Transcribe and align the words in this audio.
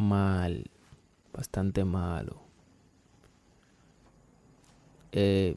mal, 0.00 0.70
bastante 1.32 1.84
malo. 1.84 2.36
Eh, 5.12 5.56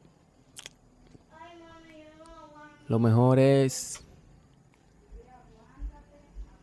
lo 2.87 2.99
mejor 2.99 3.39
es, 3.39 4.03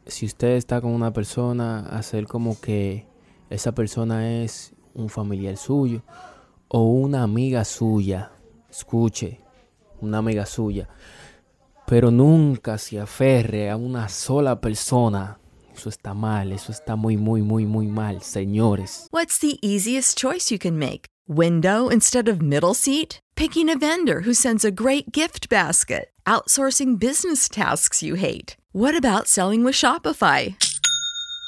si 0.07 0.27
usted 0.27 0.57
está 0.57 0.81
con 0.81 0.93
una 0.93 1.13
persona, 1.13 1.87
hacer 1.87 2.27
como 2.27 2.61
que 2.61 3.07
esa 3.49 3.73
persona 3.73 4.43
es 4.43 4.73
un 4.95 5.09
familiar 5.09 5.57
suyo 5.57 6.03
o 6.69 6.85
una 6.85 7.23
amiga 7.23 7.65
suya. 7.65 8.31
Escuche, 8.71 9.41
una 10.01 10.19
amiga 10.19 10.47
suya. 10.47 10.89
Pero 11.87 12.13
nunca 12.13 12.79
se 12.79 13.01
aferre 13.01 13.69
a 13.71 13.77
una 13.77 14.09
sola 14.09 14.61
persona 14.61 15.40
Eso 15.81 15.89
está 15.89 16.13
mal, 16.13 16.53
eso 16.53 16.73
está 16.73 16.95
muy, 16.95 17.17
muy, 17.17 17.41
muy, 17.41 17.65
muy 17.65 17.87
mal, 17.87 18.21
señores. 18.21 19.07
What's 19.13 19.39
the 19.39 19.59
easiest 19.63 20.19
choice 20.19 20.51
you 20.51 20.59
can 20.59 20.79
make? 20.79 21.07
Window 21.27 21.89
instead 21.89 22.29
of 22.29 22.43
middle 22.43 22.75
seat? 22.75 23.19
Picking 23.35 23.71
a 23.71 23.79
vendor 23.79 24.21
who 24.27 24.35
sends 24.35 24.63
a 24.63 24.71
great 24.71 25.11
gift 25.11 25.49
basket? 25.49 26.11
Outsourcing 26.27 26.99
business 26.99 27.49
tasks 27.49 28.03
you 28.03 28.17
hate? 28.17 28.59
What 28.73 28.95
about 28.95 29.27
selling 29.27 29.65
with 29.65 29.75
Shopify? 29.75 30.55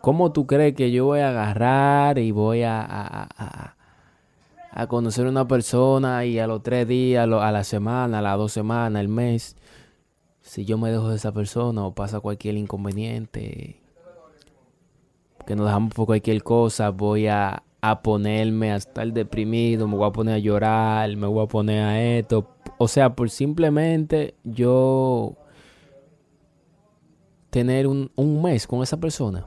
¿Cómo 0.00 0.32
tú 0.32 0.46
crees 0.46 0.74
que 0.74 0.90
yo 0.90 1.04
voy 1.04 1.20
a 1.20 1.28
agarrar 1.28 2.18
y 2.18 2.30
voy 2.32 2.62
a, 2.62 2.84
a, 4.72 4.86
conocer 4.88 5.26
a 5.26 5.28
una 5.28 5.46
persona 5.46 6.24
y 6.24 6.38
a 6.38 6.46
los 6.46 6.62
tres 6.62 6.88
días, 6.88 7.28
a 7.28 7.52
la 7.52 7.64
semana, 7.64 8.18
a 8.18 8.22
las 8.22 8.36
dos 8.36 8.52
semanas, 8.52 9.00
el 9.00 9.08
mes, 9.08 9.56
si 10.40 10.64
yo 10.64 10.78
me 10.78 10.90
dejo 10.90 11.08
de 11.08 11.16
esa 11.16 11.32
persona 11.32 11.84
o 11.84 11.94
pasa 11.94 12.20
cualquier 12.20 12.56
inconveniente, 12.56 13.80
que 15.46 15.54
nos 15.54 15.66
dejamos 15.66 15.94
por 15.94 16.06
cualquier 16.06 16.42
cosa, 16.42 16.90
voy 16.90 17.28
a, 17.28 17.62
a 17.80 18.02
ponerme 18.02 18.72
a 18.72 18.76
estar 18.76 19.12
deprimido, 19.12 19.86
me 19.86 19.96
voy 19.96 20.08
a 20.08 20.12
poner 20.12 20.34
a 20.34 20.38
llorar, 20.38 21.14
me 21.16 21.26
voy 21.26 21.44
a 21.44 21.48
poner 21.48 21.82
a 21.82 22.02
esto. 22.02 22.48
O 22.78 22.88
sea, 22.88 23.14
por 23.14 23.30
simplemente 23.30 24.34
yo 24.44 25.36
tener 27.52 27.86
un, 27.86 28.10
un 28.16 28.42
mes 28.42 28.66
con 28.66 28.82
esa 28.82 28.96
persona. 28.96 29.46